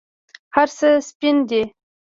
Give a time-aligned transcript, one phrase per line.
[0.55, 1.61] هرڅه سپین دي